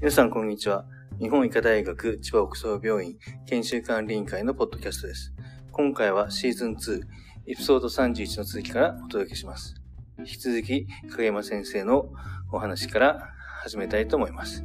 [0.00, 0.84] 皆さん、こんにちは。
[1.20, 3.16] 日本医科大学千葉北総病院
[3.46, 5.34] 研修管理委員会のポッドキャストです。
[5.72, 7.00] 今回はシーズン2、
[7.48, 9.74] エピソード31の続きからお届けします。
[10.20, 12.12] 引き続き、影山先生の
[12.52, 13.32] お話から
[13.64, 14.64] 始めたいと思います。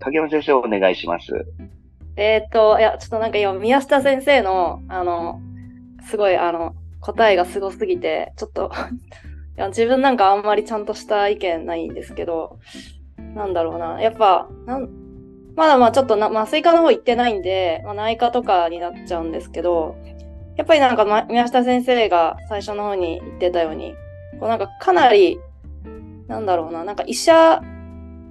[0.00, 1.46] 影山先生お願いします。
[2.16, 5.40] えーっと、いや、ちょっとなんか今、宮下先生の、あの、
[6.10, 8.72] すごい、あの、答えがすごすぎて、ちょっと
[9.56, 12.58] いや、自分なんかあんまりちゃんとした意見ないんですけど、
[13.38, 14.02] なんだろうな。
[14.02, 14.90] やっぱ、なん、
[15.54, 19.96] まだまあちょっとな、麻酔科の方行ってないんで、まあ、内科とかになっちゃうんですけど、
[20.56, 23.94] やっぱりなんか、ま、宮下先生が最初の方に言ってたように、
[24.40, 25.38] こうなんかかなり、
[26.26, 27.62] なんだろうな、なんか医者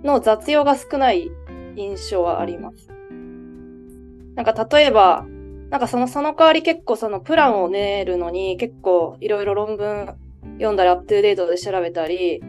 [0.04, 1.32] の雑用が少ない
[1.78, 2.90] 印象はあります。
[4.36, 5.26] なんか例えば、
[5.70, 10.16] なんかその、その代わり結構そのプランを練るのに結構いろいろ論文
[10.58, 12.42] 読んだりアップデートで調べたり、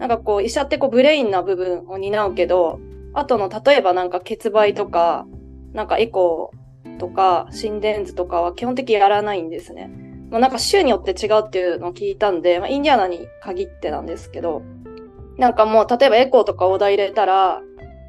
[0.00, 2.80] なんかこう医者ってこう brain な部分を担うけど、
[3.12, 5.26] あとの例えばなんか血培とか、
[5.74, 9.90] なんかエコーとか心電図とかは基本的にやらないんですね。
[10.30, 14.62] まあなんか州によって違うっていうのを聞いたんで、まあインディアナに限ってなんですけど、
[15.36, 17.60] なんかもう例えばエコーとかオーダー入れたら、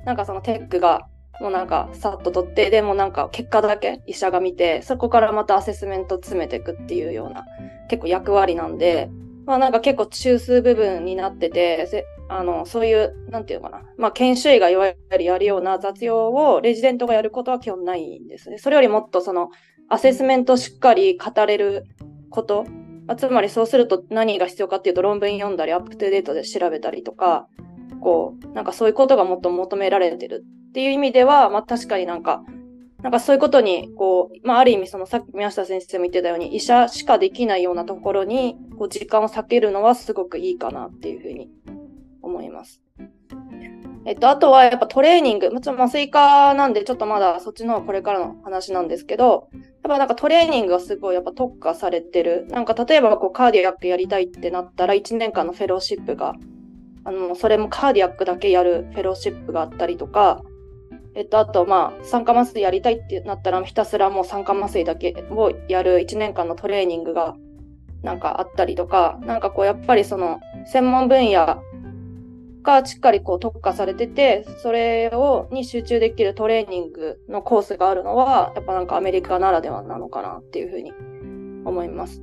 [0.06, 1.08] なんかその tech が
[1.42, 7.46] もうなんかさっと取って、でもなんか結果だけ医者が見て、そこからまたアセスメント詰めていくっていうような
[7.90, 9.10] 結構役割なんで、
[9.46, 13.84] まあなんか結構中枢部分になってて、あの、そういう、なんていうのかな。
[13.98, 18.58] まあ研修医がいわゆるやるような雑用をレジデントがやることは基本ないんですね。
[18.58, 19.50] それよりもっとその
[19.90, 21.86] アセスメントしっかり語れる
[22.30, 22.66] こと。
[23.08, 27.48] まあつまりそうすると何が必要かっていうと論文読んだりアップトゥデートで調べたりとか、
[28.02, 32.44] こう、なんかそういうことがもっと求められてるっていう意味では、まあ確かになんか、
[33.04, 41.50] なんかそういうことに、こう、まあある意味そのさっき宮下先生も言ってたように、医者しかできないようなところに、こう時間を割けるのはすごくいいかなっていうふうに
[42.22, 42.82] 思います。
[44.06, 52.48] えっと、あとはやっぱトレーニング、もちろん麻酔科なんでちょっとまだそっちの方これからの話なんですけど、やっぱなんかトレーニングがすごいやっぱ特化されてる。
[52.50, 56.34] なんか例えばこうカーディアックやりたいってなったら1年間のフェローシップが、
[57.04, 60.42] あの、それもカーディアックだけやるフェローシップがあったりとか、
[61.14, 67.36] えっと、あと、まあ、酸化麻酔やりたいってなったら、ひたすらもう酸化麻酔だけをやる1年間のトレーニングが、
[68.02, 71.62] なんかあったりとか、なんかこう、やっぱりその、専門分野
[72.64, 80.94] がしっかりこう特化されてて、それを、に集中できるトレーニングのコースがあるのは、やっぱなんかアメリカならではなのかなっていうふうに
[81.66, 82.22] 思います。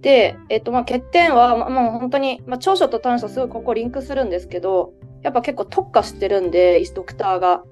[0.00, 7.62] で、えっと、まあ、欠点は、まあ、もう本当に、まあ、長所と短所すごいここリンクするんですけど、やっぱ結構特化してるんで、ドクターが。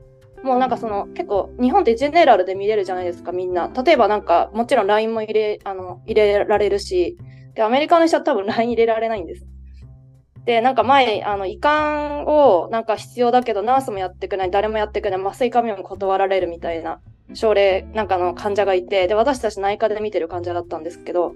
[0.42, 3.68] もうなんかその結構日本ってジェネラルで見れるじゃないですかみんな。
[3.68, 7.18] 例えばなんかもちろん LINE も入れ、あの、入れられるし、
[7.54, 9.46] で、アメリカの人は多分 LINE 入れられないんです。
[10.44, 17.00] で、なんか前、あの、移管をなんか必要だけどナースもやってくれない、誰もやってくれない、麻酔科も断られるみたいな
[17.34, 21.34] 症例なんかの患者がいて、で、私たち内科で見てる患者だったんですけど、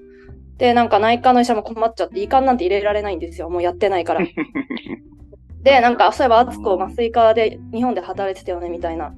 [0.57, 3.51] で、なんか内科の医者も困っちゃって、移管なんて入れられないんですよ。
[3.51, 4.21] もうやってないから。
[5.65, 9.15] で、なんか、そういえば、あつこ麻酔科で日本で働いてたよね、みたいな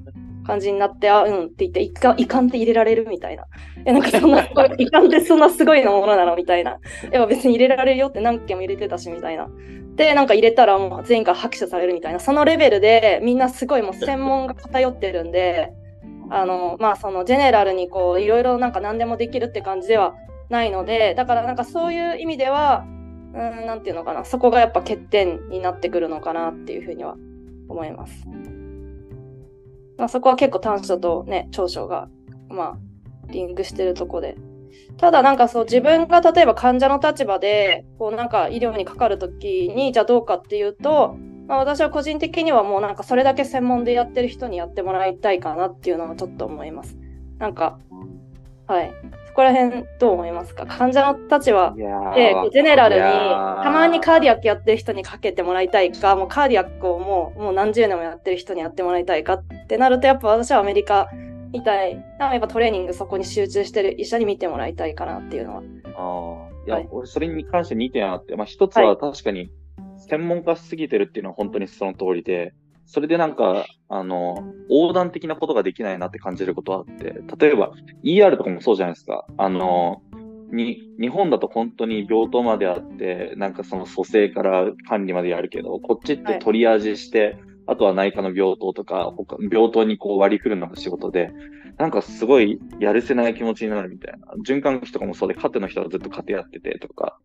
[0.47, 3.45] 感じになって、あ、うんって言って、いかん、いかんって入れられるみたいな。
[3.85, 6.79] え、なんかそんな、いかんってそんなすごいのものなのみたいな。
[7.11, 9.49] やっぱ別に入れられるよって何件も入れてたし、みたいな。
[9.97, 12.21] で、なんか入れたらもう全員から拍手されるみたいな。
[12.21, 15.73] そのレベルで、みんなすごいもう専門が偏ってるんで、
[16.31, 20.15] あの、まあ、その、ジェネラルにこう、いろいろなんか何でもできるって感じでは
[20.49, 22.85] ないので、だからなんかそういう意味では、
[23.37, 24.25] うん、なんていうのかな。
[24.25, 27.17] そこがやっぱ欠点になってくるのかなっていうふうには
[27.69, 28.27] 思います。
[29.99, 32.09] まあそこは結構短所とね、長所が、
[32.49, 32.79] まあ、
[33.29, 34.37] リンクしてるとこで。
[34.97, 41.17] ただなんかそう自分が例えば患者の立場で、こうなんか医療にかかるときに、じゃあどうかっていうと、
[41.47, 46.97] まあ私は個人的にはもうなんかそれだけ専門でやってる人にやってもらいたいかなっていうのはちょっと思います。
[47.39, 47.79] なんか、
[48.67, 48.93] はい。
[49.37, 50.65] そこら辺どう思いますか？
[50.65, 51.83] 患者の立場で、
[52.55, 61.11] ジェネラルに、たまにカーディアックやってる人にかけてもらいたいか、もうカーディアックをもうもう何十年もやってる人にやってもらいたいかってなると、やっぱ私はアメリカ
[61.53, 65.63] みたいな、やっぱトレーニングそこに集中してる医者に見てもらいたいかなっていうのは。
[65.99, 66.67] ああ。
[66.67, 66.89] いや、はい。
[66.91, 69.51] 俺それに関して2点あって、まあ一つは確かに
[70.09, 72.55] 専門化しすぎてるっていうのは本当にその通りで、
[72.87, 77.73] それでなんか、あの、横断的なことができないなって感じることはあって、例えば
[78.05, 79.27] ER とかもそうじゃないですか。
[79.37, 80.03] あの、
[80.51, 91.33] に、日本だと本当に病棟まであって、なんかその蘇生から管理までやるけど、こっちってトリアージして、あとは内科の病棟とか、他病棟にこう割り振るのが仕事で、
[91.79, 94.29] なんかすごいやるせない気持ちになるみたいな。
[94.47, 97.19] 循環器とかもそうで、カテの人はずっとカテやっててとか、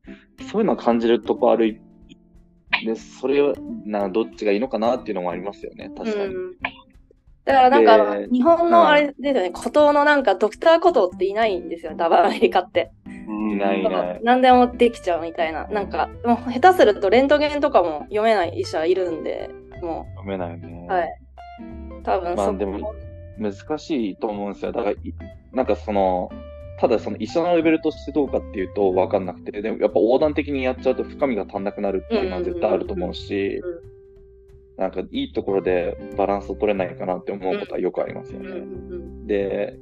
[0.52, 1.80] そういうのを感じるとこある
[2.86, 3.54] で、それを、
[3.86, 5.92] な、どっちがいいのかなっていうのもありますよね。
[5.96, 6.36] 確かに。
[6.36, 6.54] うん
[7.44, 12.92] だからなんか、で日本のあれですよね、孤島のなんかドクターコトーっていないんですよ、多分アメリカって。
[13.06, 14.20] うんいないいない。
[14.24, 15.68] 何でもできちゃうみたいな。
[15.68, 19.50] なんか、もう下手するとレントゲンとかも読めない医者いるんで、
[19.82, 20.86] も読めないね。
[20.88, 21.22] う、はい。
[22.04, 22.94] 多分そこまあでも、
[23.40, 24.72] 難しいと思うんですよ。
[24.72, 24.98] だからい、
[25.52, 26.30] なんかその、
[26.82, 33.62] ただその医者のレベルとしてどうかっていうと分かんなくて、でもやっぱ横断的にやっちゃうと深みが足んなくなるっていうのは絶対あると思うし
[34.78, 38.50] なんかいいところでバランスを取れないかなって思うことはよくありますよね。
[38.50, 39.28] ん。
[39.28, 39.78] で、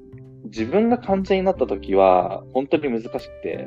[0.46, 3.66] 自分が患者になった時は本当に難しくて、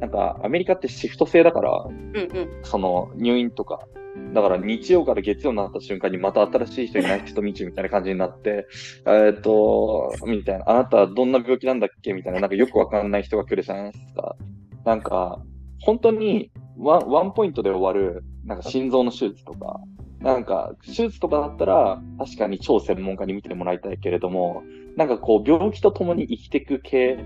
[0.00, 2.48] なんかアメリカってシフト制だから、うんうん。
[2.64, 3.86] その入院とか、
[4.32, 8.66] だから日曜から月曜になった瞬間にまた新しい人にナイスと見ちみたいな感じになって、
[9.06, 14.36] えっと、みたいな、あなたはどんな病気なんだっけみたいな、なんかよくわかんない人が来るじゃないですか。
[14.84, 15.42] なんか、
[15.80, 19.80] 本当にワンワンポイントで終わる、なんか心臓の手術とか、
[20.20, 24.62] なんか、手術とかだったら、確かに超専門家に見てもらいたいけれども、
[24.96, 27.18] なんかこう、病気と共に生きていく系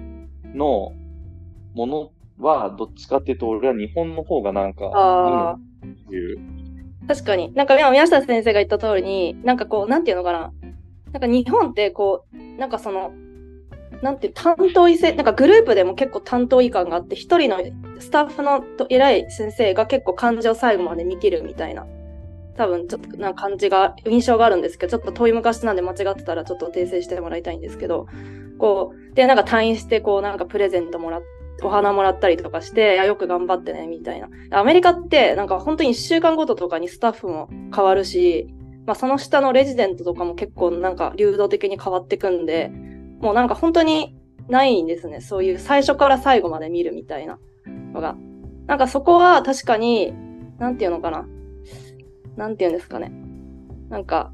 [0.54, 0.92] の
[1.74, 5.58] ものは、どっちかっていうと、俺は日本の方がなんか、いいのああ、っ
[6.08, 6.63] ていう。
[7.06, 7.52] 確かに。
[7.54, 10.52] なんか宮下先生が言った通りに、なんかこう、なんていうのかな。
[11.12, 13.12] なんか日本ってこう、なんかその、
[14.02, 17.58] なんていう、担当医生、なんかグループでも結構担当医感があって、一人の
[18.00, 21.86] スタッフの偉い先生が結構患者を最後まで見切るみたいな。
[22.56, 28.06] 多分ちょっとな感じが、印象があるんですけど、ちょっと遠い昔なんで間違ってたらちょっと訂正してもらいたいんですけど、
[28.58, 31.26] こう、で、なんか退院して、こう、なんかプレゼントもらって
[31.62, 34.28] お花もらったりとかして、いや、よく頑張ってね、みたいな。
[34.50, 38.48] アメリカって、なんか本当に1週間ごととかにスタッフも変わるし、
[38.86, 42.70] まあその下のレジデントとかも結構なんか流動的に変わってくんで、
[43.20, 44.16] もうなんか本当に
[44.48, 45.20] ないんですね。
[45.20, 48.16] そういう最初から最後まで見るみたいなのが。
[48.66, 50.12] なんかそこは確かに、
[50.58, 51.26] なんていうのかな。
[52.36, 53.12] なんていうんですかね。
[53.88, 54.32] なんか、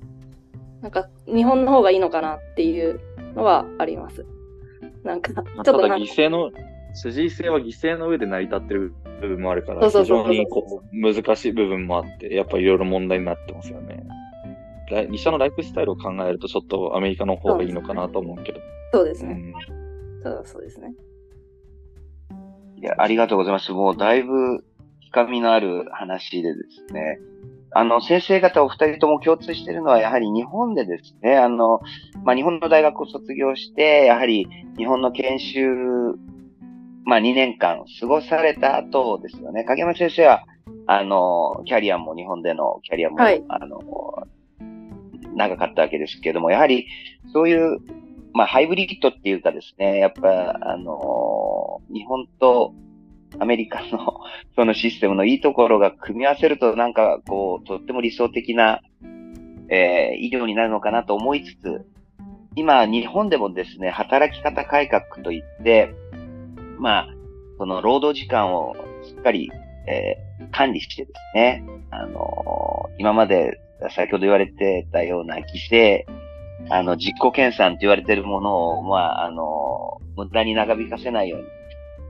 [0.81, 3.01] なんか日本の方がいいのかなっていう
[3.35, 4.25] のはあります。
[5.05, 6.51] なんか、ちょっとなんか、犠牲の、
[6.95, 14.05] 主治医性は犠牲の上で成り立ってる部分もあるから、そうそうそうそう非常にこう難しい部分もあって、やっぱいろいろ問題になってますよね。
[15.13, 18.61] 医者のライフスタイルを考えると、ちょっとアメリカの方がいいのかなと思うけど。
[18.93, 19.33] そうですね。
[19.33, 19.81] うん
[20.23, 20.95] ただそうですね。
[22.77, 23.73] いや、ありがとうございます。
[23.73, 24.65] もうだいぶ
[25.11, 27.19] 深みのある話でですね。
[27.73, 31.81] あの、先生方お二人とも共通しているのは、やはり日本でですね、あの、
[32.25, 35.63] まあ、日本の大学を卒業して、やはり日本の研修、
[37.05, 39.65] まあ、2年間過ごされた後ですよね。
[39.65, 40.45] 影山先生は、
[40.87, 43.81] あの、キャリアも日本でのキャリアも、はいあの、
[45.35, 46.87] 長かったわけですけども、やはり
[47.33, 47.79] そういう、
[48.33, 52.75] まあ、ハイブリッドっていうかですね、やっぱ、あの、日本と
[53.39, 54.21] アメリカの
[54.57, 58.81] そのシステムのいいところが組み合わせると、なんか、こう、とっても理想的な、
[59.69, 61.87] えー医療になるのかなと思いつつ、
[62.57, 65.95] 今、日本でもですね、働き方改革といって、
[66.81, 67.09] まあ、
[67.59, 68.75] その労働時間を
[69.05, 69.51] しっかり、
[69.87, 73.61] えー管理してですね、あの今まで
[73.95, 76.07] 先ほど言われてたような規制、
[76.69, 81.47] あの、実行研鑽って言われてるものを、まあ、あの、無駄に長引かせないように。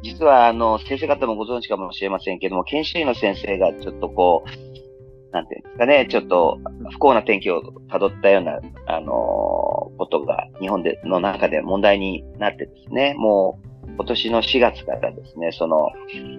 [0.03, 6.59] 実は、あの、先生方もご存知かもしれませんけども、研修医の先生がちょっとこう、なんていうんですかね、ちょっと
[6.91, 15.91] 不幸な天気を辿ったような、あの、ことが日本で、の中で問題になってですね、もう今年の4月からですね、その、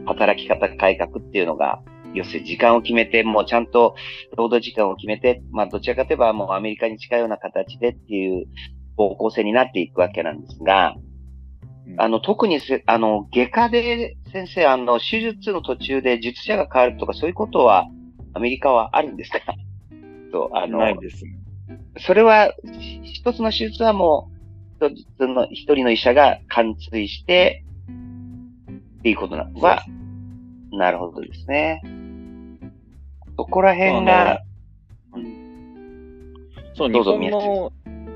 [0.05, 1.81] 働き方改革っていうのが、
[2.13, 3.95] 要するに時間を決めて、もうちゃんと
[4.35, 8.47] 労働時間を決めて、まあどちらかといえばもうアメリカに近いような形でっていう
[8.97, 10.95] 方向性になっていくわけなんですが、
[11.97, 17.87] あの、特にせ、あの、外科で先生、あの、手術の途中で術者が変わるとかそういうことは
[18.33, 19.39] アメリカはあるんですか？
[20.31, 21.31] そう、あの、ないですね。
[21.99, 24.40] それは、ひ一つの手術はもう、
[24.89, 27.63] 一つの、一人の医者が貫通して、
[28.99, 29.83] っていうことなのは、
[30.71, 31.81] なるほどですね。
[33.37, 34.41] そこら辺が、
[36.73, 37.71] そう、日どうぞ本の、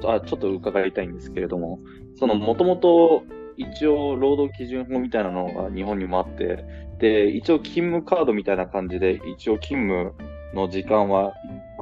[0.05, 1.79] あ、ちょっと伺いたいんですけれども、
[2.15, 3.23] その、もともと、
[3.57, 6.65] 一応、労働基準法みたいなのが日本にもあって、
[6.99, 10.13] で、一応、勤務カードみたいな感じで、一応、勤務
[10.53, 11.33] の時間は、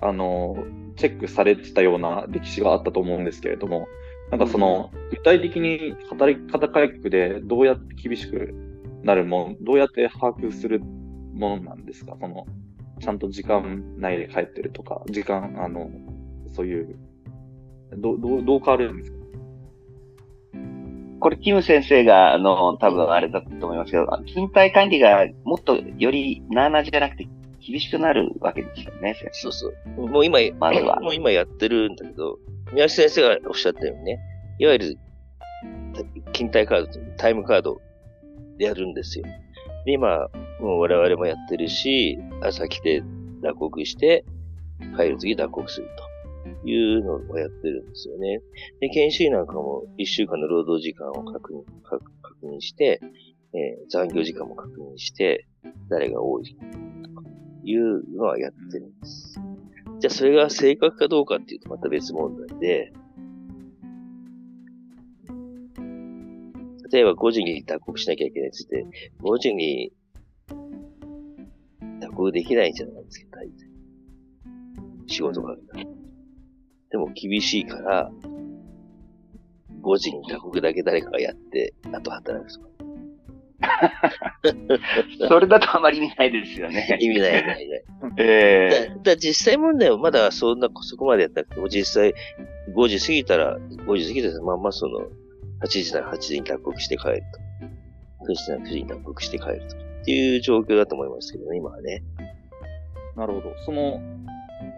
[0.01, 0.57] あの、
[0.95, 3.87] チェックされてたような歴史があったと思うんですけれども、
[4.33, 8.55] なんかその、具体的に働き方改革でどうやって厳しく
[9.03, 12.17] なるもん、どうやって把握するものなんですか？
[12.19, 12.47] その、
[12.99, 15.91] ちゃんと時間内で帰ってるとか、時間、あの、
[16.47, 16.95] そういう、
[17.95, 19.17] どう、どう、どう変わるんですか？
[21.19, 27.27] これ、キム先生が、あの、多分あれだと思いますけど、勤怠管理がもっとよりなあなあじゃなくて、
[27.65, 30.07] 厳しくなるわけですよね、先そうそう。
[30.09, 30.99] もう今、まずは。
[31.01, 32.39] もう今やってるんだけど、
[32.73, 34.19] 宮下先生がおっしゃったようにね、
[34.57, 34.97] いわゆる、
[36.33, 37.79] 勤怠カード、タイムカード
[38.57, 39.25] でやるんですよ。
[39.85, 40.27] で、今、
[40.59, 43.03] もう我々もやってるし、朝来て
[43.41, 44.25] 脱獄して、
[44.97, 45.87] 帰る次脱獄する
[46.63, 48.39] というのをやってるんですよね。
[48.79, 52.99] で、研修医なんかも一週間の労働時間を確認、確確認して、
[53.53, 55.45] えー残業時間も確認して、
[55.89, 56.49] 誰が多いと
[57.65, 59.52] いうのはやってるんです。
[60.03, 62.91] じゃあそれが正確かどうかっていうとまた別問題で、
[66.91, 69.93] 例えば5時に脱獄しなきゃいけないって言って、5時に
[72.01, 73.53] 脱獄できないじゃないですか、大体。
[75.07, 75.85] 仕事があるから。
[76.89, 78.11] でも厳しいから、
[79.83, 82.72] 5時に脱獄だけ誰かがやって、あと働くとか。
[85.27, 86.97] それだとあまり意味ないですよね。
[86.99, 87.83] 意味ない、意味ない。
[88.17, 92.13] えだだ実際問題はまだそんな、そこまでやったなくても、実際
[92.75, 94.99] 5時過ぎたら、5時過ぎたらまんまその、
[95.63, 98.31] 8時なら8時に脱獄して帰ると。
[98.31, 99.77] 9時なら9時に脱獄して帰ると。
[99.77, 102.03] っていう状況だと思いますけどね、今はね。
[103.15, 103.55] なるほど。
[103.65, 104.01] その、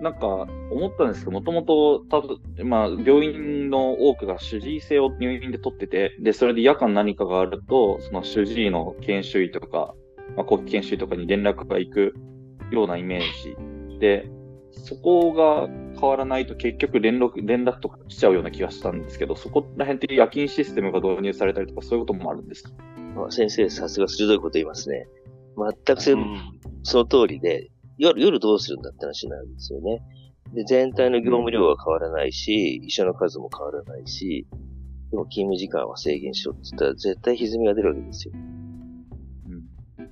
[0.01, 0.27] なんか、
[0.71, 9.95] 思ったんですけど、もともと、たぶん、まあ、病院の多くが主治医制を入院で取ってて、で、それで夜間何かがあると、その主治医の研修医とか、
[10.35, 12.15] まあ、後期研修医とかに連絡が行く
[12.71, 13.21] ようなイメー
[13.89, 13.99] ジ。
[13.99, 14.29] で、
[14.71, 22.71] そこが変わらないと結局連絡、連絡とか来ちゃうような気がしたんですけど、そこら辺って夜勤システムが導入されたりとか、そういうこともあるんですか？
[23.15, 25.07] まあ、先生、さすが鋭いこと言いますね。
[25.57, 26.01] 全く
[26.83, 30.01] その通りで、夜、夜どうするんだって話なんですよね。
[30.53, 34.47] で、全体の業務量は変わらないし、医者の数も変わらないし、
[35.11, 38.33] でも勤務時間は制限しろって言ったら絶対歪みが出るわけですよ。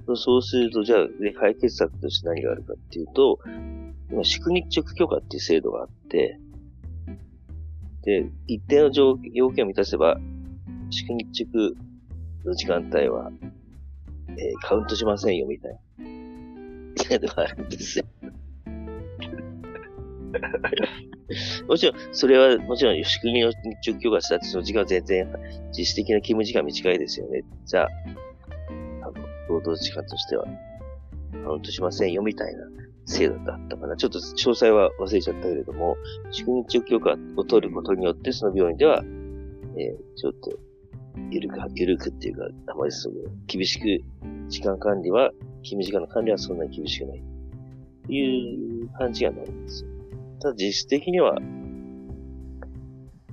[0.07, 0.15] うん。
[0.17, 3.39] そうすると、じゃあ、で解決策として何があるかっていうと、
[4.11, 6.39] 今、宿日直許可っていう制度があって、
[8.03, 10.19] で、一定の条要件を満たせば、
[10.89, 11.71] 宿日直
[12.45, 13.31] の時間帯は、
[14.29, 16.12] えーカウントしませんよ、みたいな。
[17.03, 18.05] 制度があるんですよ。
[21.67, 23.51] もちろん、それは、もちろん、宿日の
[23.85, 25.27] 直許可したって、その時間は全然、
[25.77, 27.43] 実質的な勤務時間短いですよね。
[27.65, 27.87] じゃあ、
[29.03, 29.13] あの、
[29.47, 30.45] 労働時間としては、
[31.43, 32.63] カウントしませんよ、みたいな
[33.05, 33.95] 制度だったかな。
[33.95, 35.97] ちょっと詳細は忘れちゃったけれども、
[36.31, 39.03] 宿日直許可を取ることによって、その病院では、
[39.77, 40.51] えーちょっと、
[41.29, 43.15] ゆるく、ゆるくっていうか、あまりその、
[43.47, 44.03] 厳しく、
[44.49, 45.31] 時間管理は、
[45.63, 46.57] 勤務時間の管理はそん。
[46.57, 47.23] なに厳しくない。
[48.09, 49.63] いう感じがないん。
[49.63, 49.89] ですよ。
[50.41, 51.37] ただ実質的には、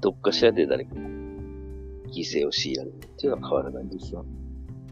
[0.00, 3.88] どっかしらで誰か犠牲を強いられるっていうのは変わらないん。
[3.88, 4.24] ですよ。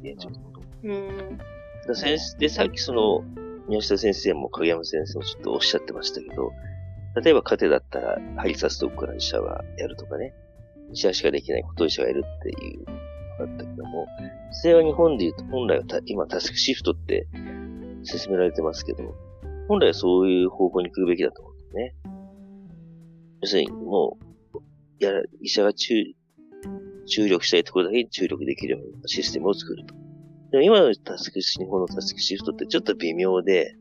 [0.02, 0.30] 現状。
[0.84, 1.38] うん。
[1.86, 3.24] だ先生で、さっきその、
[3.68, 6.52] 宮下先生も影山先生もちょっとおっしゃってましたけど、
[7.22, 10.34] 例えば家庭だったら、針刺すとこから医者はやるとかね、
[10.92, 12.92] 医者しかできないことを医者がやるっていうのが
[13.40, 14.06] あったけども、
[14.52, 17.26] それは日本で言うと、本来はた今タスクシフトって
[18.02, 19.14] 進められてますけども、
[19.68, 21.94] 本来はそういう方向に来るべきだと思うんですね。
[23.42, 24.28] 要するに、もう、
[24.98, 25.94] や、医者が注、
[27.06, 29.94] 注力したいところだけに注力できるようなシステムを作ると。
[30.50, 33.76] でも今のタスクシ、日本のタスクシフトってちょっと微妙で、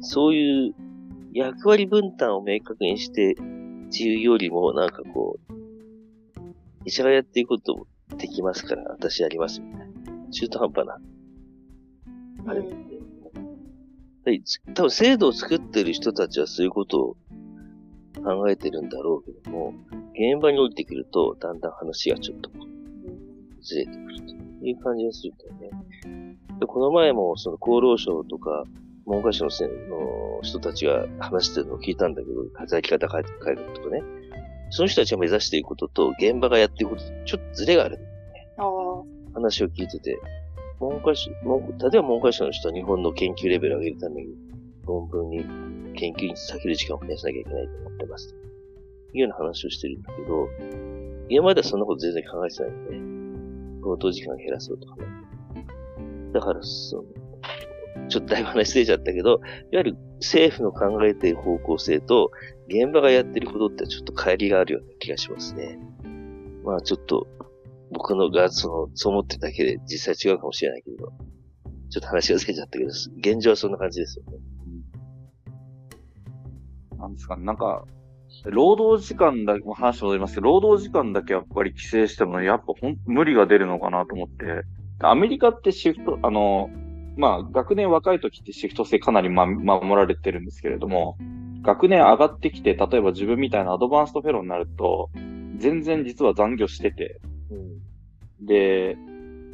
[0.00, 0.74] そういう
[1.32, 5.52] 役割分担を明確にして、っていうよりも、なんかこう、
[6.86, 10.30] 医者がやっていくこともできますから、私やりますみたいな。
[10.30, 10.98] 中途半端な。
[12.46, 12.70] あれって。
[14.24, 14.42] はい
[14.74, 17.16] 多分制度を作ってる人たちはそういうことを
[18.24, 19.74] 考えてるんだろうけども、
[20.14, 22.50] 現場に降りてくると、だんだん話がちょっと
[23.60, 24.20] ずれてくる
[24.60, 26.38] という感じがするんだよね。
[26.60, 28.64] でこの前も、その厚労省とか、
[29.06, 34.02] 文科省の人たちが話してるのを聞いたんだけど、働き方変えるとかね。
[34.70, 37.98] その人たちが目指していくことと、現場がやっていくことと、ちょっとズレがある。
[38.56, 38.66] ああ。
[39.34, 40.18] 話を聞いてて、
[40.80, 44.34] 文科省、文例えば文科省の人は日本の研究レベルを上げるために、
[44.86, 45.44] 論文に、
[45.94, 48.28] 研究に避ける時間を増やさなきゃいけないと思ってます。
[48.28, 48.34] と
[49.14, 50.48] いうような話をしてるんだけど、
[51.28, 53.80] 今まではそんなこと全然考えてないのね。
[53.82, 55.02] 労働時間減らそうとかね。
[56.32, 57.04] だから、その、
[58.08, 59.40] ちょっとだいぶ話ずれちゃったけど、いわ
[59.72, 62.30] ゆる政府の考えている方向性と、
[62.68, 65.78] 現場がやってることってちょっと乖離があるような気がしますね。
[66.64, 67.26] まあちょっと、
[67.90, 71.12] 僕のが、その、そう思ってるだけで実際違うかもしれないけど、
[71.90, 74.38] ちょっと話がずれちゃったけど、現状はそんな感じですよね。
[76.98, 77.84] なんですかね、なんか、
[78.44, 84.62] 労働時間だけ、話戻りますけど、労働時間だけやっぱり規制しても、やっぱほん無理が出るのかなと思って、
[85.00, 86.70] アメリカってシフト、あの、
[87.16, 91.16] まあ、学年若い時ってシフト制かなり、ま、守られてるんですけれども、
[91.62, 95.10] 学年上がってきて、例えば自分みたいなアドバンストフェローになると、
[95.56, 97.20] 全然実は残業してて、
[97.50, 97.54] う
[98.42, 98.96] ん、で、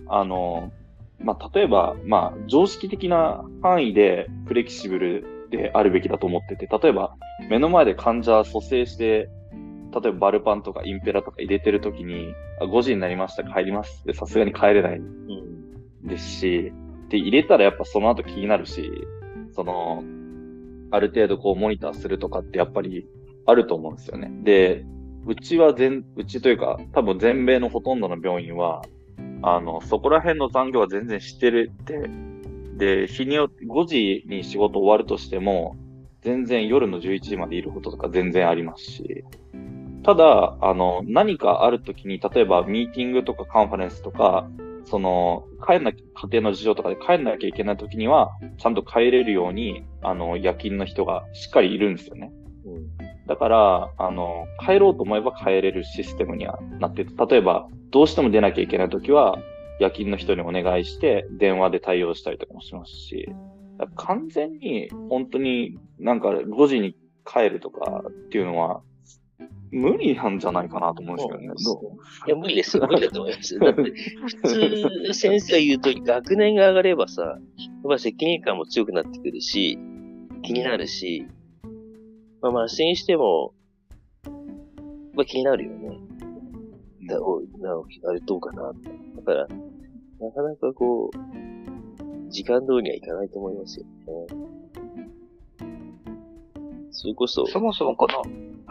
[0.08, 0.72] あの、
[1.20, 7.14] まあ、例えば、まあ、常識的な範囲でフレキシブルであるべきだと思ってて、例えば、
[7.48, 9.28] 目の前で患者蘇生して、
[9.92, 15.00] 例えばバルパンとかインペラとか入れてるときに、5時になりました、帰りますってさすがに帰れない
[16.02, 16.72] ですし、
[17.12, 18.90] で、入れたらやっぱその後気になるし、
[19.52, 20.02] その、
[20.90, 23.06] ある程度こうモニターするとかってやっぱり
[23.44, 24.32] あると思うんですよね。
[24.42, 24.86] で、
[25.26, 28.82] うちは全、うちというか、多分全米のほとんどの病院は、
[29.42, 32.08] あの、そこら辺の残業は全然してるって、
[32.78, 35.76] で、日によって、5時に仕事終わるとしても、
[36.22, 39.24] 全然夜の11時までいることとか全然ありますし、
[40.02, 44.48] ただ、あの、何かあるときに、例えばミーティングとかカンファレンスとか、
[44.84, 52.32] その、帰んなきゃ、家庭の事情とかで帰んなきゃいけないときには、ちゃんと帰れるように、あの、夜勤の人がしっかりいるんですよね。
[52.64, 59.38] うん、だから、あの、帰ろうと思えば帰れるシステムにはなってて、例えば、どうしても出なきゃいけないときは、
[59.80, 63.28] 夜勤の人にお願いして、電話で対応したりとかもしますし、
[63.96, 68.82] 完全に、本当になんか5時に帰るとかっていうのは、
[69.72, 71.48] 無理なんじゃないかなと思うんですけどね。
[71.64, 72.28] どう？
[72.28, 72.86] いや、無理ですよ。
[72.86, 73.58] 無理だと思います。
[73.58, 73.92] だって、普
[75.06, 77.40] 通、先生が言うと学年が上がればさ、やっ
[77.88, 79.78] ぱ責任感も強くなってくるし、
[80.42, 81.26] 気になるし、
[82.42, 83.54] まあまあ、それにしても、
[85.14, 85.98] まあ気になるよね。
[87.08, 87.70] だおな
[88.08, 88.72] あれどうかな
[89.16, 91.16] だから、なかなかこう、
[92.30, 93.90] 時間通りにはいかないと思いますよね。
[96.90, 97.46] それこそ。
[97.46, 98.22] そもそもこの、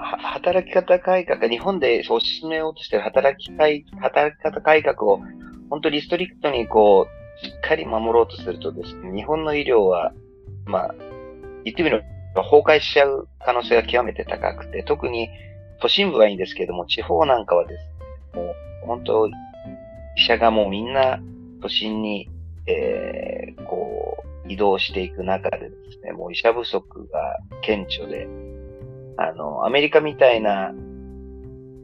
[0.02, 5.22] 働き方改革、日本で推し進めようとしている働き働き方改革を、
[5.70, 10.14] 本当リストリクトにこう、しっかり守ろうとするとですね、日本の医療は、
[10.66, 10.96] まあ、
[11.64, 12.04] 言ってみれ
[12.36, 15.30] ば崩壊しちゃう可能性が極めて高くて、特に
[15.82, 17.84] 都心部はいいんですけれども、地方なんかはです
[18.36, 19.32] ね、もう本当、医
[20.28, 21.20] 者がもうみんな
[21.62, 22.30] 都心に、
[22.68, 28.28] えー、こう、移動していく中でですね、もう医者不足が顕著で、
[29.18, 30.74] あの、アメリカみたいな、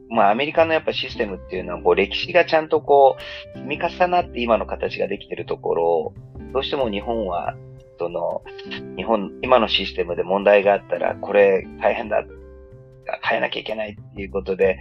[0.10, 3.18] まあアメリカのやっぱシステムっていうのは、こう歴史がちゃんとこ
[3.56, 6.14] う、積み重なって今の形ができてるところを
[6.54, 7.56] どうしても日本は、
[8.00, 8.42] その、
[8.96, 12.24] 日本、今のシステムで問題があったら、これ大変だ、
[13.24, 14.78] 変えなきゃいけないっていうことで、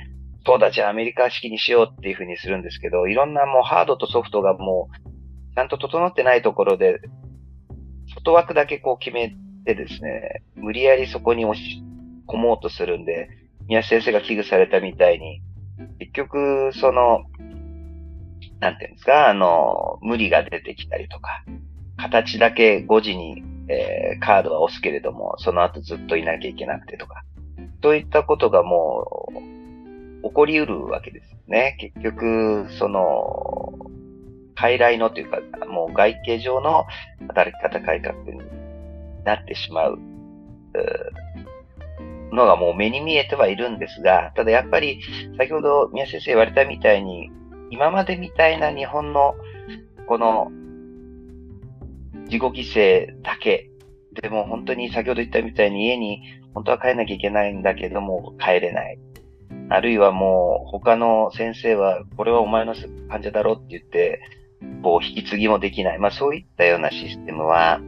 [0.46, 7.00] そうだ、じゃあアメリカ式にしようっていうふうにするんですけど、いろんなもうハードとソフトがもう、ちゃんと整ってないところで、
[8.14, 11.82] 外枠だけこう決めてですね、無理やりそこに押し
[12.26, 13.28] 込もうとするんで、
[13.68, 15.42] 宮先生が危惧されたみたいに、
[15.98, 17.24] 結局、その、
[18.60, 21.44] なんていうんですか、あの、無理が出てきたりとか、
[21.96, 27.24] 形だけ5時に、えー、カードは押すけれども、その後ずっといなきゃいけなくてとか、
[27.82, 29.28] そういったことがも
[30.22, 31.76] う、起こりうるわけですよね。
[31.80, 33.74] 結局、その、
[34.56, 36.84] 傀儡のというか、もう外形上の
[37.28, 38.40] 働き方改革に
[39.24, 39.98] なってしまう。
[42.32, 45.00] のがもう目に見えてはいるんですが、ただやっぱり
[45.38, 47.30] 先ほど宮先生言われたみたいに、
[47.70, 49.34] 今までみたいな日本の
[50.06, 50.50] この
[52.24, 53.70] 自己犠牲だけ、
[54.20, 56.22] でも本当に先ほど言ったみたいに家に
[56.54, 58.98] 本当は帰らなきゃいけないんだけども帰れない。
[59.68, 62.74] あるいはもう他の先生はこれはお前の
[63.08, 64.20] 患者だろって言って、
[64.82, 65.98] こう引き継ぎもできない。
[65.98, 67.80] まあそういったようなシステムは、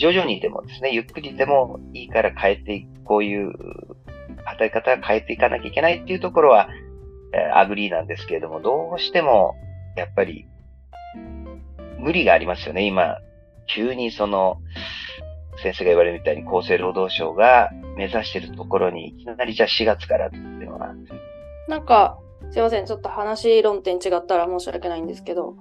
[0.00, 3.52] 徐々にでもですね、ゆっくりでもいいから変えていく、こういう
[4.46, 6.70] 働き方を変えていかなきゃいけないっていうところは、
[7.34, 9.56] えー、 agree なんですけれども、どうしても、
[9.96, 10.48] やっぱり、
[11.98, 12.86] 無理がありますよね。
[12.86, 13.18] 今、
[13.66, 14.56] 急にその、
[15.62, 20.94] 先生が言われるみたいに厚生労働省が目指してるところに、いきなりじゃあ4月からっていうのは。
[21.68, 22.18] なんか、
[22.50, 22.86] すいません。
[22.86, 25.56] ちょっと話論点違ったら申し訳ないんですけど、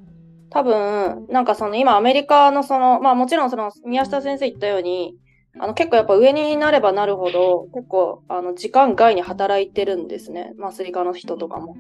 [0.50, 5.16] 多分、なんかその今アメリカのその、まあもちろんその宮下先生言ったように、
[5.60, 10.54] あの結構やっぱ上になればなるほど、結構あの時間外に働いてるんですね。
[10.58, 11.76] まあスリカの人とかも。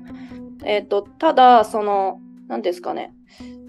[0.63, 3.13] えっ、ー、と、ただ、その、何ですかね。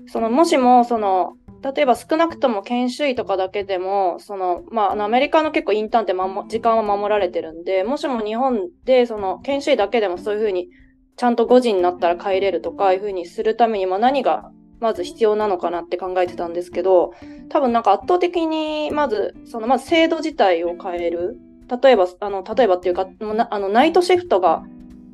[0.06, 10.68] その、もしも、その、例えば少なくとも研修医とかだけでも、その、まあ、あの、アメリカの結構インターンって守、時間は守られてるんで、もしも日本で、その、研修医だけでもそういうふうに、
[11.16, 17.12] ちゃんと5時になったら帰れるとか、いうふうにするために、まあ、何がまず必要なのかなって考えてたんですけど、
[17.48, 21.38] 多分なんか圧倒的に、まず、その、まず制度自体を変える。
[21.82, 23.08] 例えば、あの、例えばっていうか、
[23.50, 24.64] あの、ナイトシフトが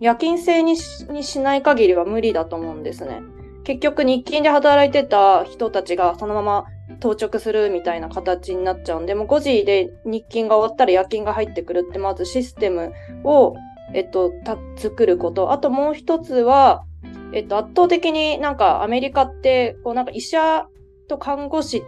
[0.00, 3.22] 夜勤制にしない限りは無理だと思うんですね。
[3.64, 6.66] 結局日勤で働いてた人たちがそのまま
[7.00, 12.92] 当直するみたいな形になっちゃうんで、もう5時で日勤が終わったら夜勤が入ってくるってまずシステム
[13.24, 13.57] を、
[13.92, 14.33] えっと、
[14.76, 15.50] 作ること。
[15.50, 16.85] あともう一つは、
[17.32, 20.68] えっと、圧倒的になんかアメリカって、こうなんか医者
[21.08, 21.82] と看護師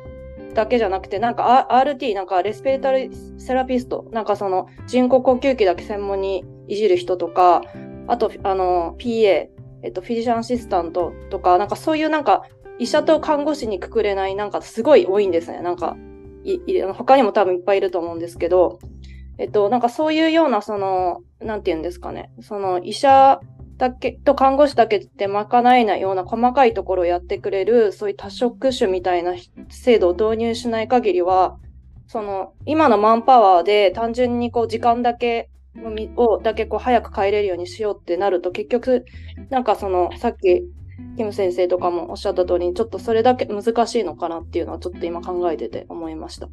[0.54, 7.62] だけじゃなくて、なんか RT、なんかレスペレタルセラピスト、なんかその人工呼吸器だけ専門にいじる人とか、
[8.06, 9.48] あと、あの、PA、
[9.82, 12.42] えっと、フィジシャンアシスタントとか、なんかそういうなんか
[12.78, 15.60] 医者と看護師にくくれない、なんかすごい多いんですね。
[15.60, 15.96] なんか、
[16.44, 18.78] いい他にも多分いっぱいいると思うんですけど、
[19.38, 22.30] えっと、なんかそういうような、その、なんて言うんですかね。
[22.40, 23.40] その医者
[23.78, 29.34] だけと看護師だけで賄えないような細かいところをやってくれる、そういう多職種みたいな
[29.70, 31.58] 制度を導入しない限りは、
[32.06, 35.50] その、今のマンパワーで単純にこう時間だけ
[36.16, 39.04] をだけこう早く帰れるようにしようってなると結局
[39.50, 40.64] なんかそのさっき
[41.16, 46.48] キム先生とかもおっしゃった通りにちょっとそれだけ難しいのかなっていうのはちょっと今考えてて思いました。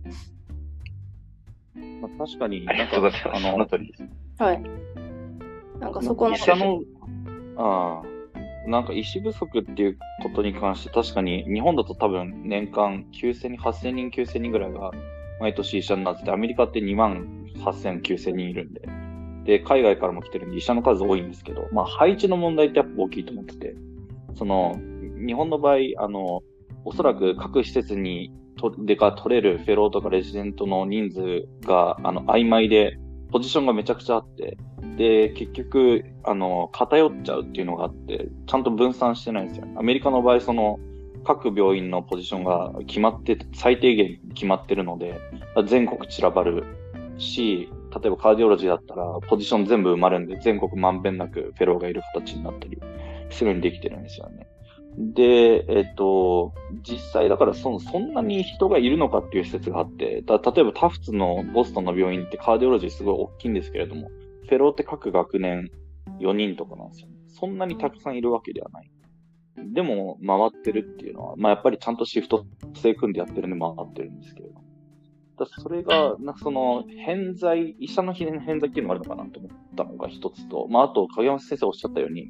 [2.02, 4.04] まあ、確かに、なんか、あの、の通りです。
[4.38, 4.64] はい。
[5.80, 6.36] なんかそこの。
[6.36, 6.82] 医者の、
[7.58, 8.02] あ
[8.66, 14.92] あ、なんか医師不足っていうことに関して確かに日本だと多分年間9000人、8000人、9000人ぐらいが
[15.40, 18.82] 毎年医者になってて、アメリカって2万8000、9000人いるんで、
[19.46, 23.76] で、海外からも来てるんで医者の数多いんですけど、まあ配置の問題ってやっぱ大きいと思ってて、
[24.34, 24.80] その、
[25.26, 26.42] 日本の場合、あの、
[26.84, 32.98] おそらく各施設にとでか取れるフェローとかレジデントの人数が、あの、曖昧で、
[33.32, 34.58] ポジションがめちゃくちゃあって、
[34.98, 39.68] で、結局、あの、偏っちゃうっていうのがあって、ちゃんと分散してないんですよ。
[39.78, 40.80] アメリカの場合、その、
[41.24, 45.20] 各病院のポジションが決まって、最低限決まってるので、
[45.66, 46.64] 全国散らばる
[47.18, 52.80] し、例えばカーディオロジーだったら、ポジション全部埋まるんで、全国まんべんなくフェローがいる形になったり
[53.30, 54.48] するようにできてるんですよね。
[54.98, 64.10] で、えっと、実際だからその、そんなに人がいるのかっていう施設があって、だ例えばタフツのボストンの病院ってカーディオロジーすごい大きいんですけれども、
[64.48, 65.70] フェローって各学年
[66.20, 67.16] 4人とかなんですよね。
[67.28, 68.90] そんなにたくさんいるわけではない。
[69.58, 74.56] でも、回ってるっていうのは、まあやっぱりちゃんとシフト制組んでやってるんで回ってるんですけれど。
[75.38, 82.30] だそれが、なその、偏在、医者の偏在っていうのがあるのかなと思ったのが一つと、まああと、影山先生おっしゃったように、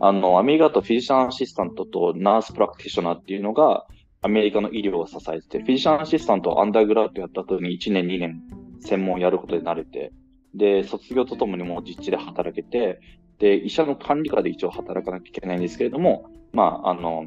[0.00, 3.86] あの、アメリカと physician assistant と nurse practitioner っていうのが、
[4.22, 8.42] アメリカの医療を支えてて、 physician assistant を undergrad やった後に1年2年
[8.80, 10.12] 専門をやることで慣れて、
[10.54, 13.00] で、卒業とともにもう実地で働けて、
[13.38, 17.26] で、医者の管理下で一応働かなきゃいけないんですけれども、まあ、あの、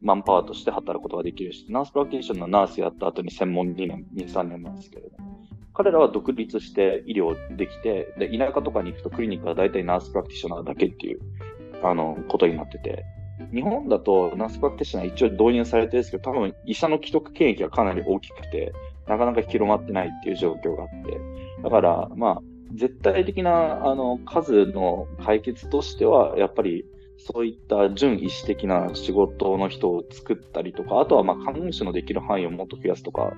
[0.00, 5.38] マンパワーとして働くことができるし、 nurse practitioner のナースやった後に専門2年、2、3年なんですけれども、
[5.74, 11.20] 彼らは独立して医療できて、で、田舎とかに行くとクリニックは大体 nurse practitioner だけっていう
[11.82, 13.04] あの、ことになってて、
[13.52, 18.72] 日本だとナースプラクティショナー一応導入されてるんですけど、多分医者の既得権益がかなり大きくて、
[19.06, 21.20] なかなか広まってないっていう状況があって、
[21.62, 22.42] だから、まあ、
[22.78, 26.84] 絶対的な、あの、数の解決としては、やっぱり、
[27.18, 33.32] そういった準医師的な仕事の人を作ったりとか、あとは、まあ、看護師のできる範囲をもっと増やすとか、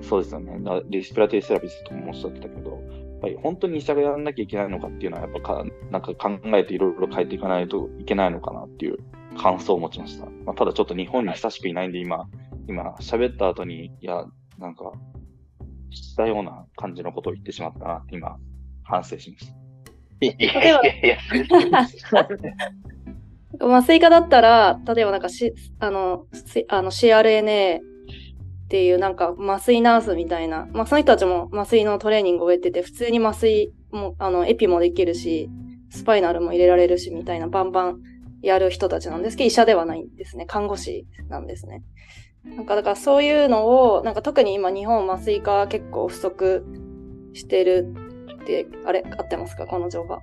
[0.00, 0.82] そうですよね。
[0.88, 2.80] リスピラティセラピストもおっしゃってたけど、
[3.26, 8.98] ぱり本当に医者がやらなきゃいけないのかっていうのは、やっぱか、なんか考えていろいろ変えていかないといけないのかなっていう
[9.36, 10.26] 感想を持ちました。
[10.44, 12.28] まあ、ただちょっと日本に久しくいないんで、今、
[12.68, 14.24] 今喋った後に、いや、
[14.58, 14.92] なんか、
[15.96, 18.36] したような感じのことを言ってしまったなって今、
[18.84, 19.52] 反省しました。
[20.20, 21.18] いやいやいや。
[23.60, 26.26] 麻酔科だったら、例えばなんかし、あの、
[26.68, 35.48] あの CRNA っていうなんか麻酔ナースみたいな、まあその人たちも麻酔のトレーニングを終えてて、普通に麻酔も、あの、エピもできるし、
[35.90, 38.00] スパイナルも入れられるしみたいなバンバン
[38.42, 40.46] やる人たちなんですけど、医者ではないんですね。
[40.46, 41.82] 看護師なんですね。
[42.54, 46.64] なんかだからそういうのを、なんか特に今日本麻酔科結構不足
[47.34, 47.92] してる
[48.42, 49.66] って、あれ合ってますか？
[49.66, 50.18] この情報。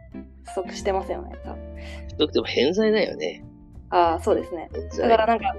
[0.45, 1.31] 不足してますよね。
[2.17, 3.45] 不足でも偏在だよね。
[3.89, 4.69] ああ、そうですね。
[4.97, 5.53] だからなんか、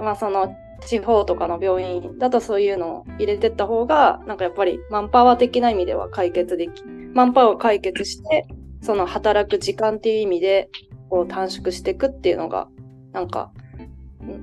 [0.00, 0.54] まあその、
[0.86, 8.46] 地方とかの病院だとそういうのを入れてった方が、なんかやっぱりマンパワー的な意味では解決でき、マンパワーを解決して、
[8.80, 10.68] その働く時間っていう意味で、
[11.10, 12.68] こう短縮していくっていうのが、
[13.12, 13.52] なんか、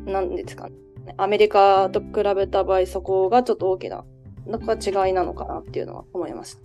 [0.06, 0.76] なんですかね。
[1.18, 4.06] アメリカと比べた場合、そこがちょっと大きな、
[4.46, 6.62] なんか違いなのかなっていうのは思いました。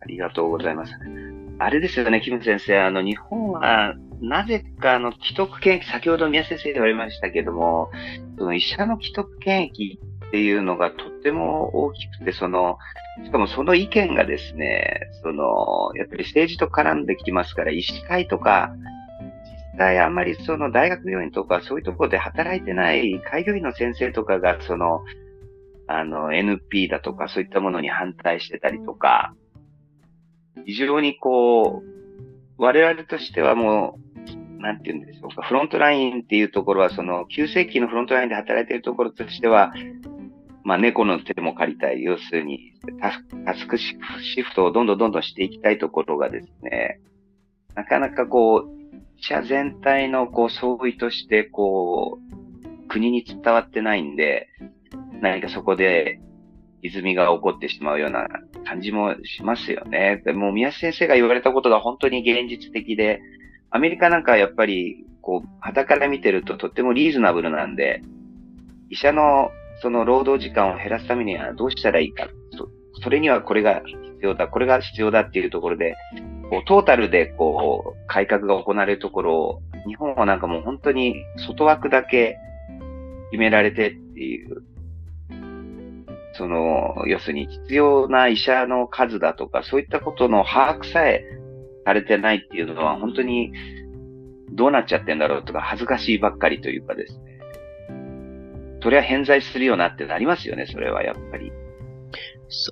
[0.00, 0.92] ありがとうございます。
[1.58, 2.80] あれですよね、キム先生。
[2.80, 7.90] あの、日本は、なぜか、あの、既得権益、先ほど宮先生言われましたけども、
[8.38, 12.78] その医者の既得権益っていうのがとっても大きくて、その、
[13.24, 18.74] しかもその意見がですね、その、やっぱり政治と絡んできますから、医師会とか、
[19.76, 25.04] 対あんまりその大学病院とかそういうところで働いてない開業医の先生とかがその、
[25.88, 29.34] あの NP だとかそういったものに反対してたりとか、
[30.64, 31.96] 非常にこう、
[32.58, 33.98] 我々としてはも
[34.58, 39.72] う、なんて言うんでしょうか、フロントラインっていうところは、その、急性期のフロントラインで働いているところとしては、
[40.64, 42.02] まあ、猫の手も借りたい。
[42.02, 42.72] 要するに
[43.44, 43.96] タスクシ
[44.42, 46.98] フトをどんどんどんどんしていきたいところがですね、
[47.76, 48.75] なかなかこう、
[49.18, 54.48] 社全体のこう、総意として、こう、国に伝わってないんで、
[55.20, 56.20] 何かそこで
[56.82, 58.28] 歪みが起こってしまうような
[58.64, 60.22] 感じもしますよね。
[60.24, 63.20] でも、宮先生が言われたことが本当に現実的で、
[63.70, 68.02] アメリカなんかはやっぱり、こう、肌から見てるととってもリーズナブルなんで、
[68.90, 69.50] 医者の
[69.82, 72.28] その労働時間を減らすためにはどうしたらいいか。
[72.52, 72.68] そ
[73.02, 75.96] それにはこれが必要だ、これが必要だっていうところで、
[76.50, 82.38] こうトータルでこう改革が行われるところ、日本はなんかもう本当に外枠だけ
[83.30, 84.62] 決められてっていう、
[86.34, 91.24] その、要するに必要な医者の数だとか、そういったことの把握さえ
[91.84, 93.52] されてないっていうのは本当に
[94.52, 97.40] どうなっちゃってんだろうとか恥ずかしいばっかりというかですね。
[98.82, 101.50] それは偏在するよなってなりますよね、それはやっぱり。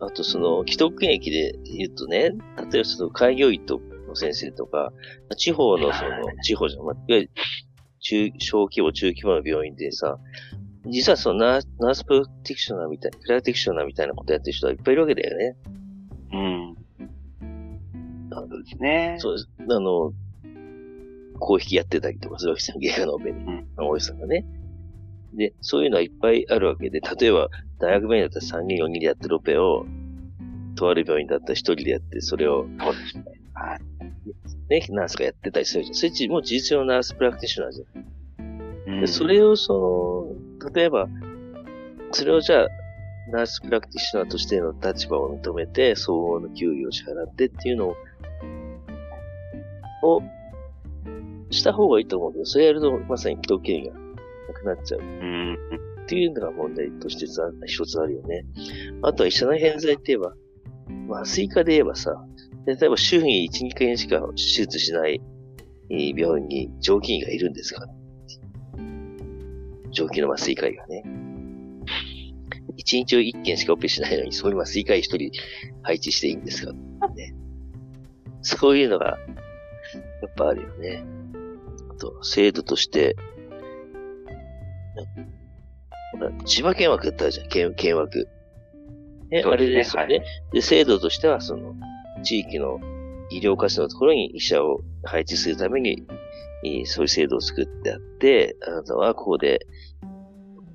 [0.01, 2.31] あとその、既得権益で言うとね、
[2.71, 4.93] 例えばその開業医との先生とか、
[5.37, 6.11] 地方のその、
[6.43, 7.31] 地方じゃん、まあ、いわゆる
[8.01, 10.19] 中、小規模、中規模の病院でさ、
[10.87, 15.57] 実はそのナーナースプロテクショナーみたい、プラテクショナーみたいなことやってる人はいっぱいいるわけだよね。
[16.33, 16.77] うん。
[18.31, 19.17] そうですね。
[19.19, 19.49] そうです。
[19.59, 20.13] あの、
[21.39, 22.79] 鈎引きやってたりとかするわけですよ。
[22.79, 24.45] 芸能弁、うん、大石さんがね。
[25.33, 27.49] で、そういうのはいっぱいあるわけで、例えば、
[27.85, 29.85] 大学病院だったら3人4人でやってるオペを、
[30.77, 33.25] とある病院だったら1人でやって、それを、そうですね。
[33.55, 33.81] はい。
[34.69, 35.95] ね、ナースがやってたりするじゃん。
[35.95, 38.95] それってもう事実上の nurse practitioner じゃん。
[38.95, 41.09] うん、でそれを、その、例えば、
[42.13, 42.69] それをじゃあ、
[43.31, 47.97] nurse practitioner としての立場を認めて、相応の給与を支払ってっていうのを、
[50.03, 50.23] を、
[51.51, 53.93] した方がいいと思うけど、それやるとまさに既得権が
[54.55, 55.01] くなっちゃう。
[56.05, 57.27] っていうのが問題として
[57.67, 58.45] 一つあるよね。
[59.03, 60.35] あとは医者の偏在って言えば、
[61.11, 62.25] 麻酔科で言えばさ、
[62.67, 65.21] 例えば週に1、2回しか手術しない
[65.89, 67.87] 病院に常勤医がいるんですか
[69.91, 71.05] 常勤の麻酔科医がね。
[72.77, 75.31] 1日を1件しかオペしないのに、そういう麻酔科医1人
[75.83, 76.73] 配置していいんですか
[77.15, 77.35] ね。
[78.43, 79.19] そういうのが、
[80.21, 81.05] やっぱあるよね。
[81.91, 83.17] あと、制度として、
[86.45, 88.29] 千葉県枠だったじゃん、県県枠。
[89.31, 91.75] ね、あれですよね、はい、で、制度としては、その、
[92.23, 92.81] 地域の
[93.31, 96.07] 医療課長のところに医者を配置するために、
[96.85, 99.61] そういう制度を作ってあって、あなたはここで、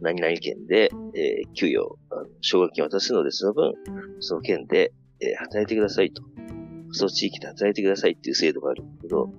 [0.01, 1.97] 何々県で、えー、給与、
[2.41, 3.73] 奨学金を渡すので、その分、
[4.19, 6.23] その県で、えー、働いてくださいと。
[6.91, 9.29] その地域で働いてくださいっていう制度があるんだけど、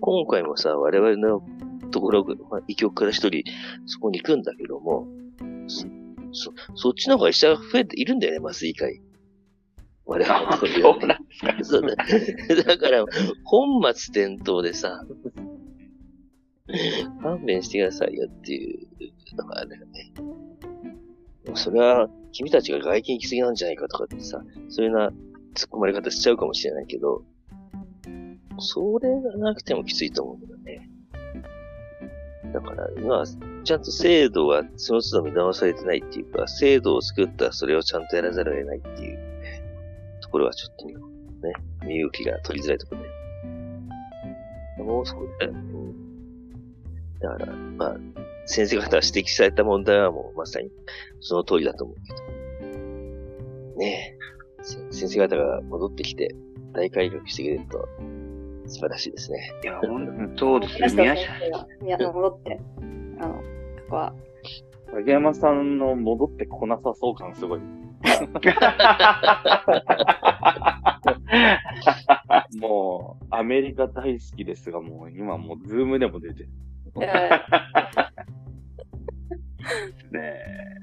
[0.00, 1.42] 今回もさ、我々の
[1.90, 3.44] ところ、まあ、医局から一人、
[3.86, 5.06] そこに行くんだけども、
[5.66, 9.00] そ、そっちの方が医者が増えているんだよね、麻酔科医。
[10.04, 12.54] 我々のところに、そうなんですか。
[12.54, 12.62] だ。
[12.62, 13.04] だから、
[13.44, 15.04] 本末転倒でさ、
[17.22, 20.12] 勘弁してくださいよっていうのがあるよね。
[21.54, 25.08] それは、君たちが外見行き過ぎなんじゃないかとかってさ、そういうような
[25.54, 27.24] 突っ込まれ方しちゃうかもしれないけど、
[28.58, 30.90] それがなくてもきついと思うんだよね。
[32.52, 33.24] だから、まあ、
[33.64, 39.18] ちゃんと制度はその都度見直されてないっていうか、制度を作ったらそれをちゃんとやらざるを得ないっていう
[40.20, 41.52] ところはちょっとね、
[41.84, 43.16] 身動きが取りづらいところで。
[44.82, 46.06] もう少し、うん。
[47.20, 47.96] だから、まあ、
[48.46, 50.70] 先生方が指摘された問題はもうまさに
[51.20, 53.78] その通りだと思うけど。
[53.78, 54.16] ね
[54.60, 56.34] え、先生方が戻ってきて
[56.72, 57.88] 大改革してくれると
[58.66, 59.52] 素晴らしいですね。
[59.62, 61.02] いや、本当ですね。
[61.02, 61.32] 宮下
[61.80, 62.60] 宮下戻って、
[63.20, 63.40] あの、こ
[63.90, 64.14] こは。
[64.92, 67.60] 影山さんの戻ってこなさそう感すごい。
[72.60, 76.48] もう、アメリカ大好きですが、もう今もう、ズームでも出てる。
[80.12, 80.76] ねえ。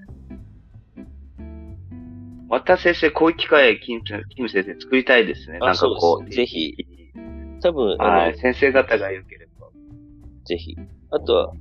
[2.49, 3.95] また先生、こういう機会、キ
[4.41, 5.57] ム先生作りたいですね。
[5.59, 6.29] なんかこう。
[6.29, 6.75] ぜひ、
[7.63, 9.69] 多分、はい、先生方が良ければ。
[10.45, 10.75] ぜひ。
[11.11, 11.53] あとは、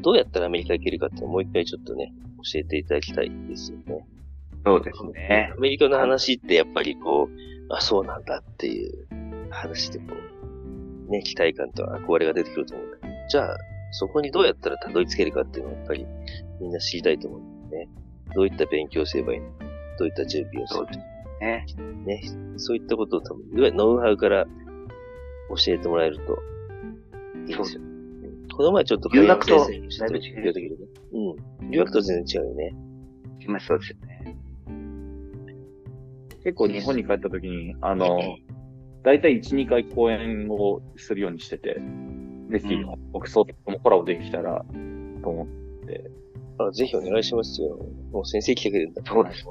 [0.00, 2.12] どうやったらアメリカ行けるかってもう一回ちょっとね、
[2.52, 4.06] 教えていただきたいですよね。
[4.64, 5.52] そうですね。
[5.56, 9.08] アメリカの話ってやっぱりこう、あ、そうなんだっていう
[9.50, 10.04] 話でこ
[11.08, 13.56] う、ね、期待感と憧れが出てくると思うんだけど、じゃあ、
[13.90, 16.06] そこにどうやったらたどり着けるかっていうのはやっぱり
[16.60, 17.90] みんな知りたいと思うんだよね。
[18.34, 19.64] どういった勉強をすればいいのか、
[19.98, 20.92] どういった準備をするか。
[21.40, 21.66] ね。
[22.06, 22.22] ね、
[22.56, 24.46] そういったことを多分、いわゆるノウハウから
[25.48, 26.38] 教えてもらえると
[27.46, 27.82] いいですよ。
[27.82, 27.98] うん
[28.58, 29.68] この前ちょっと留学と
[31.12, 31.70] うん。
[31.70, 32.74] 留学と全然違うよね。
[33.46, 34.36] まあそうですよね。
[36.42, 38.18] 結構日本に帰った時に、あの、
[39.04, 41.80] だいたい1、2回講演をするようにしてて、
[42.50, 44.64] ぜひうん、僕そうともコラボできたら、
[45.22, 46.10] と思って。
[46.58, 47.78] あぜひお願いしますよ。
[48.10, 49.44] もう先生来てくれるんだそうです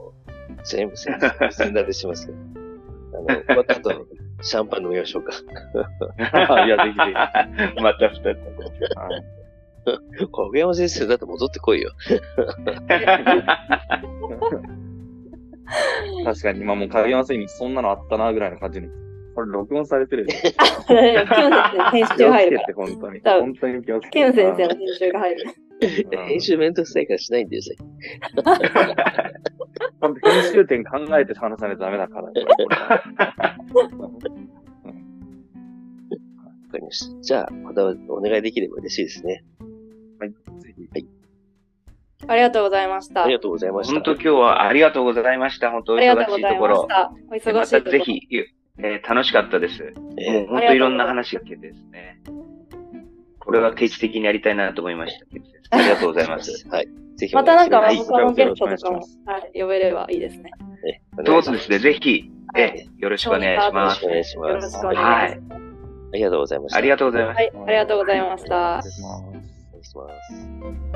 [0.64, 2.36] 全部先生、全立てしますよ。
[3.14, 4.08] あの、 終わった後、
[4.42, 5.34] シャンパン飲みましょうか。
[6.66, 7.04] いや、ぜひぜ
[7.76, 7.82] ひ。
[7.82, 8.26] また二つ。
[8.26, 9.38] はい
[10.32, 11.92] 小山先生だって戻ってこいよ。
[16.26, 18.90] 確かに、今もう影山先生にそんなのあったな、ぐらいの感じに。
[19.34, 20.30] これ録音されてるよ。
[20.30, 23.22] キム先生編集入るか気をつけて、本当に。
[23.24, 24.10] 本当に気をつら。
[24.10, 24.20] けて。
[24.20, 25.44] キム先生の編集が入る。
[25.46, 27.86] うん編集めんどくさいからしないんだよ、最近。
[28.44, 29.47] 本当
[30.02, 32.24] 編集点考えて話さないとダメだから。
[32.24, 32.42] わか
[36.74, 37.22] りました。
[37.22, 39.44] じゃあ、またお願いできれば嬉しいですね。
[40.60, 41.08] ぜひ。
[42.28, 43.24] ありがとうございました。
[43.24, 43.94] ありがとうございました。
[43.94, 45.72] 本当今日はありがとうございました。
[45.72, 46.88] 本当おありがとう忙しいございましところ。
[46.88, 47.12] た。
[47.30, 47.82] お忙しいまところ。
[47.84, 48.22] たぜひ、
[48.80, 49.94] えー楽しかったです。
[50.18, 52.22] えもうー本当いろんな話が聞けてですね。
[53.40, 55.26] これは定期的にやりたいなと思いました。
[55.70, 56.68] ありがとうございます。
[56.70, 56.88] はい。
[57.18, 60.52] ぜひおまた願ないんか、のゲストとかもはい、呼べればいいですね。
[60.88, 61.80] えお願いしまそうですね。
[61.80, 64.40] ぜひ、はいえーよろしくお願いしますよろしく。
[64.40, 64.70] お願いします。
[64.70, 65.58] よろしくお願い。
[66.14, 66.78] ありがとうございました。
[66.78, 67.38] ありがとうございます。
[67.38, 69.24] はい、ありがとうございました失礼します。
[69.24, 70.87] お願いします。